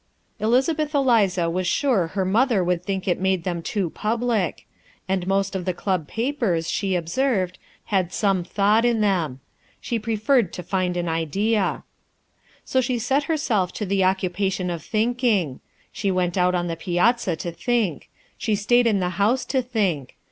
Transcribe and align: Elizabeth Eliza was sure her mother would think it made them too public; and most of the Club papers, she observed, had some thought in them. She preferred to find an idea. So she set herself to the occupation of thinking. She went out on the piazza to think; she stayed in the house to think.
Elizabeth 0.39 0.95
Eliza 0.95 1.47
was 1.47 1.67
sure 1.67 2.07
her 2.07 2.25
mother 2.25 2.63
would 2.63 2.83
think 2.83 3.07
it 3.07 3.19
made 3.21 3.43
them 3.43 3.61
too 3.61 3.91
public; 3.91 4.65
and 5.07 5.27
most 5.27 5.55
of 5.55 5.63
the 5.63 5.75
Club 5.75 6.07
papers, 6.07 6.67
she 6.71 6.95
observed, 6.95 7.59
had 7.85 8.11
some 8.11 8.43
thought 8.43 8.83
in 8.83 9.01
them. 9.01 9.41
She 9.79 9.99
preferred 9.99 10.53
to 10.53 10.63
find 10.63 10.97
an 10.97 11.07
idea. 11.07 11.83
So 12.65 12.81
she 12.81 12.97
set 12.97 13.25
herself 13.25 13.71
to 13.73 13.85
the 13.85 14.03
occupation 14.03 14.71
of 14.71 14.81
thinking. 14.83 15.59
She 15.91 16.09
went 16.09 16.35
out 16.35 16.55
on 16.55 16.65
the 16.65 16.75
piazza 16.75 17.35
to 17.35 17.51
think; 17.51 18.09
she 18.39 18.55
stayed 18.55 18.87
in 18.87 19.01
the 19.01 19.09
house 19.21 19.45
to 19.45 19.61
think. 19.61 20.17